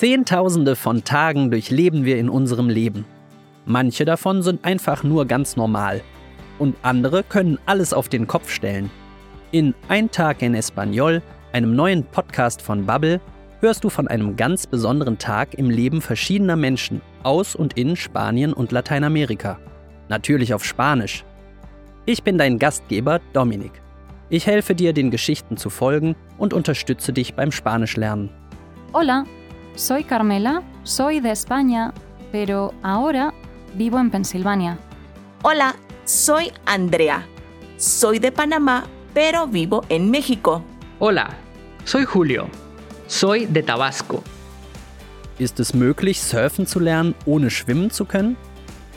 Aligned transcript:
Zehntausende 0.00 0.76
von 0.76 1.04
Tagen 1.04 1.50
durchleben 1.50 2.06
wir 2.06 2.16
in 2.16 2.30
unserem 2.30 2.70
Leben. 2.70 3.04
Manche 3.66 4.06
davon 4.06 4.40
sind 4.40 4.64
einfach 4.64 5.04
nur 5.04 5.26
ganz 5.26 5.56
normal. 5.56 6.00
Und 6.58 6.74
andere 6.80 7.22
können 7.22 7.58
alles 7.66 7.92
auf 7.92 8.08
den 8.08 8.26
Kopf 8.26 8.50
stellen. 8.50 8.90
In 9.50 9.74
Ein 9.88 10.10
Tag 10.10 10.40
in 10.40 10.54
Espanol, 10.54 11.20
einem 11.52 11.76
neuen 11.76 12.02
Podcast 12.02 12.62
von 12.62 12.86
Bubble, 12.86 13.20
hörst 13.60 13.84
du 13.84 13.90
von 13.90 14.08
einem 14.08 14.36
ganz 14.36 14.66
besonderen 14.66 15.18
Tag 15.18 15.52
im 15.52 15.68
Leben 15.68 16.00
verschiedener 16.00 16.56
Menschen 16.56 17.02
aus 17.22 17.54
und 17.54 17.76
in 17.76 17.94
Spanien 17.94 18.54
und 18.54 18.72
Lateinamerika. 18.72 19.58
Natürlich 20.08 20.54
auf 20.54 20.64
Spanisch. 20.64 21.26
Ich 22.06 22.22
bin 22.22 22.38
dein 22.38 22.58
Gastgeber 22.58 23.20
Dominik. 23.34 23.82
Ich 24.30 24.46
helfe 24.46 24.74
dir, 24.74 24.94
den 24.94 25.10
Geschichten 25.10 25.58
zu 25.58 25.68
folgen 25.68 26.16
und 26.38 26.54
unterstütze 26.54 27.12
dich 27.12 27.34
beim 27.34 27.52
Spanischlernen. 27.52 28.30
Hola, 28.94 29.24
soy 29.80 30.04
Carmela, 30.04 30.62
soy 30.84 31.20
de 31.20 31.30
España, 31.30 31.94
pero 32.30 32.74
ahora 32.82 33.32
vivo 33.74 33.98
en 33.98 34.10
Pensilvania. 34.10 34.78
Hola, 35.42 35.74
soy 36.04 36.52
Andrea. 36.66 37.26
Soy 37.78 38.18
de 38.18 38.30
Panamá, 38.30 38.84
pero 39.14 39.46
vivo 39.46 39.82
en 39.88 40.10
México. 40.10 40.62
Hola, 40.98 41.30
soy 41.86 42.04
Julio. 42.04 42.48
Soy 43.06 43.46
de 43.46 43.62
Tabasco. 43.62 44.22
Ist 45.38 45.58
es 45.58 45.72
möglich, 45.72 46.20
surfen 46.20 46.66
zu 46.66 46.78
lernen, 46.78 47.14
ohne 47.24 47.48
schwimmen 47.48 47.90
zu 47.90 48.04
können? 48.04 48.36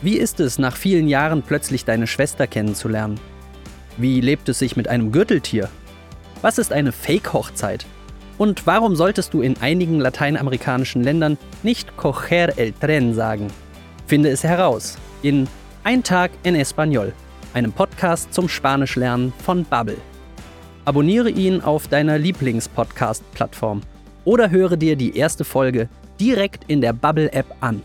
Wie 0.02 0.18
ist 0.18 0.38
es, 0.38 0.58
nach 0.58 0.76
vielen 0.76 1.08
Jahren 1.08 1.42
plötzlich 1.42 1.86
deine 1.86 2.06
Schwester 2.06 2.46
kennenzulernen? 2.46 3.18
Wie 3.96 4.20
lebt 4.20 4.50
es 4.50 4.58
sich 4.58 4.76
mit 4.76 4.88
einem 4.88 5.12
Gürteltier? 5.12 5.70
Was 6.42 6.58
ist 6.58 6.74
eine 6.74 6.92
Fake-Hochzeit? 6.92 7.86
Und 8.36 8.66
warum 8.66 8.96
solltest 8.96 9.32
du 9.32 9.42
in 9.42 9.56
einigen 9.60 10.00
lateinamerikanischen 10.00 11.02
Ländern 11.02 11.38
nicht 11.62 11.96
coger 11.96 12.58
el 12.58 12.72
tren 12.72 13.14
sagen? 13.14 13.46
Finde 14.06 14.30
es 14.30 14.42
heraus 14.42 14.98
in 15.22 15.46
Ein 15.84 16.02
Tag 16.02 16.32
en 16.42 16.56
Español, 16.56 17.12
einem 17.52 17.72
Podcast 17.72 18.34
zum 18.34 18.48
Spanischlernen 18.48 19.32
von 19.44 19.64
Bubble. 19.64 19.98
Abonniere 20.84 21.30
ihn 21.30 21.60
auf 21.60 21.88
deiner 21.88 22.18
Lieblingspodcast-Plattform 22.18 23.82
oder 24.24 24.50
höre 24.50 24.76
dir 24.76 24.96
die 24.96 25.16
erste 25.16 25.44
Folge 25.44 25.88
direkt 26.20 26.64
in 26.66 26.80
der 26.80 26.92
Bubble-App 26.92 27.46
an. 27.60 27.82